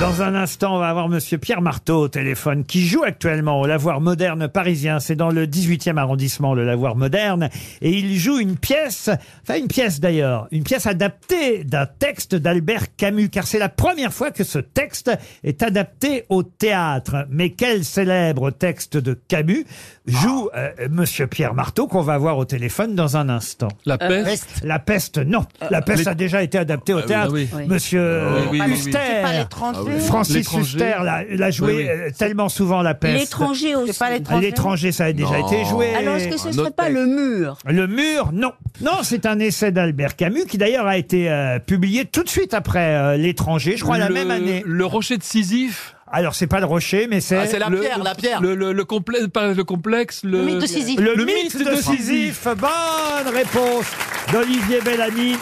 [0.00, 3.66] Dans un instant, on va avoir Monsieur Pierre Marteau au téléphone, qui joue actuellement au
[3.66, 5.00] Lavoir Moderne parisien.
[5.00, 7.48] C'est dans le 18e arrondissement, le Lavoir Moderne.
[7.80, 9.08] Et il joue une pièce,
[9.42, 14.12] enfin une pièce d'ailleurs, une pièce adaptée d'un texte d'Albert Camus, car c'est la première
[14.12, 15.10] fois que ce texte
[15.42, 17.26] est adapté au théâtre.
[17.30, 19.64] Mais quel célèbre texte de Camus
[20.06, 24.46] joue euh, Monsieur Pierre Marteau, qu'on va voir au téléphone dans un instant La peste
[24.62, 25.46] La peste, non.
[25.70, 27.32] La peste les- a déjà été adaptée au Ah théâtre.
[27.32, 27.48] oui.
[27.54, 27.66] Oui.
[27.66, 28.72] Monsieur Oui, oui, oui, oui.
[28.74, 28.90] Huster.
[28.92, 29.86] C'est pas l'étranger.
[29.96, 30.06] Oui.
[30.06, 30.48] Francis.
[30.52, 31.88] Huster l'a l'a joué Oui, oui.
[31.88, 33.18] euh, tellement souvent la peste.
[33.18, 33.92] L'étranger aussi.
[33.92, 34.46] C'est pas l'étranger.
[34.46, 35.46] L'étranger, ça a déjà Non.
[35.46, 35.94] été joué.
[35.94, 36.98] Alors, est-ce que ce Un serait autre pas texte.
[36.98, 38.52] le mur Le mur, non.
[38.80, 42.54] Non, c'est un essai d'Albert Camus qui d'ailleurs a été euh, publié tout de suite
[42.54, 44.62] après euh, L'étranger, je crois la Le- même année.
[44.66, 47.80] Le rocher de Sisyphe Alors, c'est pas le rocher, mais c'est Ah, c'est la le-
[47.80, 48.40] pierre, la pierre.
[48.40, 51.00] Le, le, le, complè- pas le complexe, le, Le mythe de Sisyphe.
[51.00, 52.46] le, le mythe, mythe de, de Sisyphe.
[52.46, 53.86] Bonne réponse
[54.32, 55.36] d'Olivier Bellamy,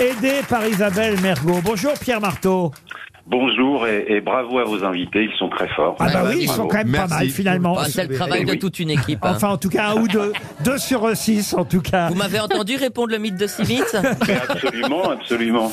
[0.00, 1.60] aidé par Isabelle Mergot.
[1.64, 2.72] Bonjour Pierre Marteau.
[3.30, 5.94] Bonjour et, et bravo à vos invités, ils sont très forts.
[6.00, 6.62] Ah bah oui, ils bravo.
[6.62, 7.78] sont quand même pas mal finalement.
[7.84, 8.58] C'est le travail de oui.
[8.58, 9.20] toute une équipe.
[9.22, 9.34] hein.
[9.36, 10.32] Enfin, en tout cas, un ou deux.
[10.64, 12.08] Deux sur six, en tout cas.
[12.08, 13.94] Vous m'avez entendu répondre le mythe de Sisyphe
[14.26, 15.70] Mais absolument, absolument.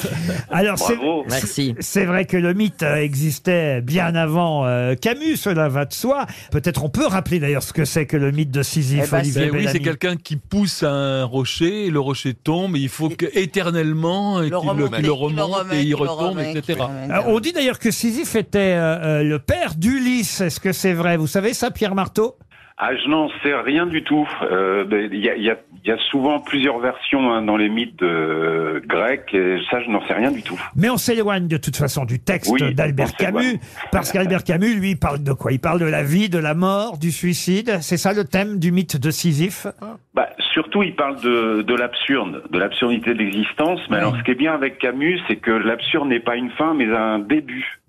[0.51, 1.25] Alors, c'est Bravo.
[1.29, 1.73] Merci.
[1.79, 6.27] C'est vrai que le mythe euh, existait bien avant euh, Camus, cela va de soi.
[6.51, 9.17] Peut-être on peut rappeler d'ailleurs ce que c'est que le mythe de Sisyphe, Eh ben,
[9.19, 13.09] Olivier oui, c'est quelqu'un qui pousse un rocher, et le rocher tombe, et il faut
[13.09, 14.67] que, éternellement et Le qu'il
[15.01, 16.79] le, remonte, le et il retombe, etc.
[17.09, 20.41] Euh, on d'ailleurs que Sisyphe était euh, euh, le père d'Ulysse.
[20.41, 21.17] Est-ce que c'est vrai?
[21.17, 22.37] Vous savez ça, Pierre Marteau?
[22.79, 24.27] Ah, je n'en sais rien du tout.
[24.43, 27.69] Euh, ben, Il y, a, y a- y a souvent plusieurs versions hein, dans les
[27.69, 30.59] mythes euh, grecs, et ça, je n'en sais rien du tout.
[30.75, 33.15] Mais on s'éloigne de toute façon du texte Oui, d'Albert.
[33.15, 33.59] Camus,
[33.91, 35.51] parce qu'Albert Camus, lui, parle de quoi?
[35.53, 37.79] Il parle de la vie, de la mort, du suicide.
[37.81, 39.65] C'est ça le thème du mythe de Sisyphe?
[40.13, 43.79] Bah, surtout, il parle de, de l'absurde, de l'absurdité de l'existence.
[43.89, 46.75] Mais alors, ce qui est bien avec Camus, c'est que l'absurde n'est pas une fin,
[46.75, 47.79] mais un début.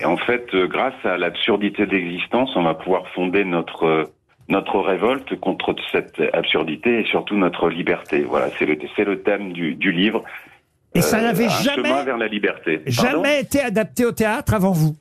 [0.00, 4.04] Et en fait, euh, grâce à l'absurdité de l'existence, on va pouvoir fonder notre euh,
[4.48, 8.20] notre révolte contre cette absurdité et surtout notre liberté.
[8.20, 10.22] Voilà, c'est le c'est le thème du, du livre.
[10.94, 12.78] Et ça Euh, n'avait chemin jamais, vers la liberté.
[12.96, 14.94] Pardon jamais été adapté au théâtre avant vous?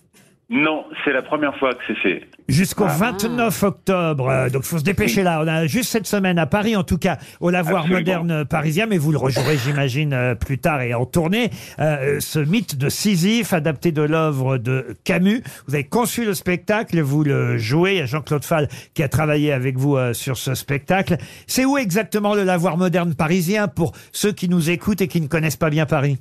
[0.53, 2.28] Non, c'est la première fois que c'est fait.
[2.50, 2.94] Jusqu'au Ah.
[2.97, 4.28] 29 octobre.
[4.29, 5.39] Euh, donc, il faut se dépêcher là.
[5.41, 8.00] On a juste cette semaine à Paris, en tout cas, au Lavoir Absolument.
[8.00, 11.51] moderne parisien, mais vous le rejouerez, j'imagine, euh, plus tard et en tournée.
[11.79, 15.41] Euh, ce mythe de Sisyphe, adapté de l'œuvre de Camus.
[15.67, 17.94] Vous avez conçu le spectacle, vous le jouez.
[17.94, 21.16] Il y a Jean-Claude Fall qui a travaillé avec vous euh, sur ce spectacle.
[21.47, 25.28] C'est où exactement le Lavoir moderne parisien pour ceux qui nous écoutent et qui ne
[25.28, 26.17] connaissent pas bien Paris?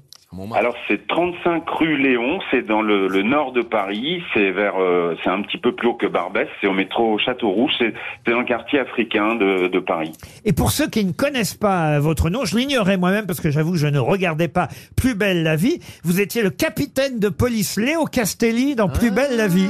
[0.54, 5.16] Alors c'est 35 rue Léon, c'est dans le, le nord de Paris, c'est vers, euh,
[5.24, 7.92] c'est un petit peu plus haut que Barbès, c'est au métro Château Rouge, c'est
[8.24, 10.12] c'est dans le quartier africain de, de Paris.
[10.44, 13.50] Et pour ceux qui ne connaissent pas euh, votre nom, je l'ignorais moi-même parce que
[13.50, 15.80] j'avoue que je ne regardais pas Plus belle la vie.
[16.04, 19.68] Vous étiez le capitaine de police Léo Castelli dans Plus belle la vie.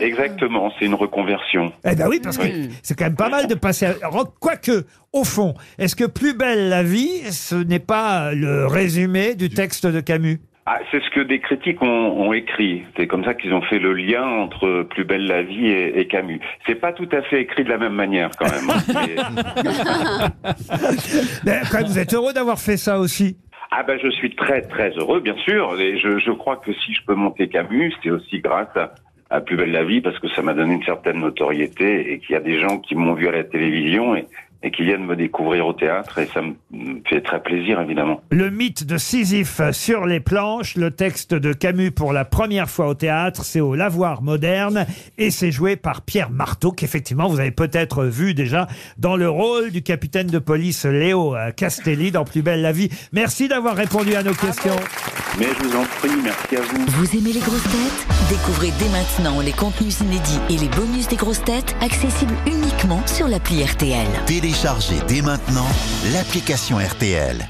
[0.00, 1.72] Exactement, c'est une reconversion.
[1.84, 2.44] Eh ben oui, parce que
[2.82, 3.86] c'est quand même pas mal de passer.
[3.86, 3.94] À...
[4.02, 9.34] Alors, Quoique, au fond, est-ce que Plus belle la vie, ce n'est pas le résumé
[9.34, 10.40] du texte de Camus?
[10.64, 12.84] Ah, c'est ce que des critiques ont, ont écrit.
[12.96, 16.06] C'est comme ça qu'ils ont fait le lien entre Plus belle la vie et, et
[16.06, 16.38] Camus.
[16.66, 18.70] C'est pas tout à fait écrit de la même manière quand même.
[18.70, 20.28] hein.
[21.44, 23.36] Mais- quand même, Vous êtes heureux d'avoir fait ça aussi.
[23.74, 26.92] Ah ben je suis très très heureux bien sûr et je, je crois que si
[26.92, 28.92] je peux monter Camus c'est aussi grâce à,
[29.32, 32.34] à Plus belle la vie parce que ça m'a donné une certaine notoriété et qu'il
[32.34, 34.26] y a des gens qui m'ont vu à la télévision et,
[34.62, 36.54] et qui viennent me découvrir au théâtre et ça me
[37.08, 38.20] fait très plaisir évidemment.
[38.30, 42.88] Le mythe de Sisyphe sur les planches, le texte de Camus pour la première fois
[42.88, 44.86] au théâtre, c'est au Lavoir moderne
[45.18, 48.66] et c'est joué par Pierre Marteau qu'effectivement vous avez peut-être vu déjà
[48.98, 52.88] dans le rôle du capitaine de police Léo euh, Castelli dans Plus belle la vie.
[53.12, 54.76] Merci d'avoir répondu à nos questions.
[55.38, 56.84] Mais je vous en prie, merci à vous.
[56.88, 58.06] Vous aimez les grosses têtes?
[58.28, 63.28] Découvrez dès maintenant les contenus inédits et les bonus des grosses têtes accessibles uniquement sur
[63.28, 64.06] l'appli RTL.
[64.52, 65.66] Téléchargez dès maintenant
[66.12, 67.48] l'application RTL.